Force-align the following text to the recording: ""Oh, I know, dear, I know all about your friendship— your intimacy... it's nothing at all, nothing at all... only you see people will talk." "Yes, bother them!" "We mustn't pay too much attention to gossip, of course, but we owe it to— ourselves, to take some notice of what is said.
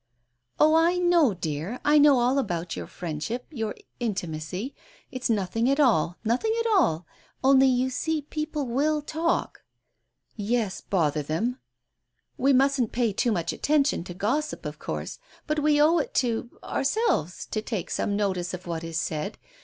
""Oh, 0.59 0.73
I 0.73 0.95
know, 0.97 1.35
dear, 1.35 1.79
I 1.85 1.99
know 1.99 2.17
all 2.19 2.39
about 2.39 2.75
your 2.75 2.87
friendship— 2.87 3.45
your 3.51 3.75
intimacy... 3.99 4.73
it's 5.11 5.29
nothing 5.29 5.69
at 5.69 5.79
all, 5.79 6.17
nothing 6.25 6.55
at 6.59 6.65
all... 6.75 7.05
only 7.43 7.67
you 7.67 7.91
see 7.91 8.23
people 8.23 8.65
will 8.65 9.03
talk." 9.03 9.63
"Yes, 10.35 10.81
bother 10.81 11.21
them!" 11.21 11.59
"We 12.35 12.51
mustn't 12.51 12.91
pay 12.91 13.13
too 13.13 13.31
much 13.31 13.53
attention 13.53 14.03
to 14.05 14.15
gossip, 14.15 14.65
of 14.65 14.79
course, 14.79 15.19
but 15.45 15.59
we 15.59 15.79
owe 15.79 15.99
it 15.99 16.15
to— 16.15 16.49
ourselves, 16.63 17.45
to 17.51 17.61
take 17.61 17.91
some 17.91 18.15
notice 18.15 18.55
of 18.55 18.65
what 18.65 18.83
is 18.83 18.99
said. 18.99 19.37